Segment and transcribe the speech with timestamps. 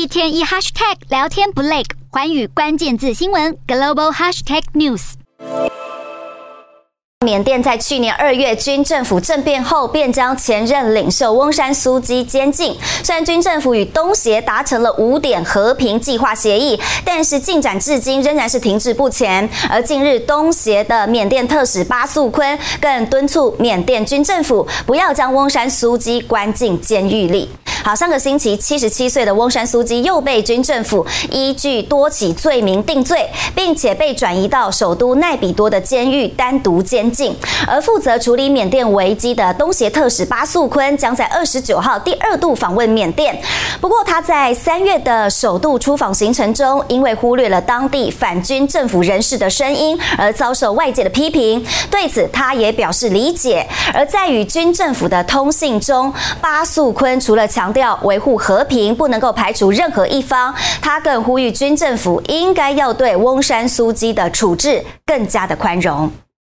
[0.00, 5.12] 一天一 hashtag 聊天不累，环宇关键字新闻 global hashtag news。
[7.22, 12.74] 缅甸在去年二月军政府政变后，便将前任领袖翁山苏基监禁。
[13.04, 19.46] 虽然军政府与东协达成了五点和平计划协议，但是进展至今仍然是停滞不前。
[19.68, 27.50] 而近日，东协的缅甸特使巴素坤更敦促缅甸军政府不要将翁山苏基关进监狱里。
[27.82, 37.34] 好，上个星期，七十七岁的翁山苏基又被军政府依据多起罪名定罪，并且被转移到首都奈比多的监狱单独监禁。
[37.66, 43.40] 而负责处理缅甸危机的东协特使巴素坤将在二十九号第二度访问缅甸。
[43.80, 51.64] 不过，他在三月的首度出访行程中，因为忽略了当地反军政府人士的声音，而遭受外界的批评。
[51.90, 53.66] 对此，他也表示理解。
[53.94, 60.54] 而在与军政府的通信中，巴素坤除了强调维护和平，不能够排除任何一方。
[60.80, 66.10] 他更呼吁军政府应该要对翁山苏基的处置更加的宽容。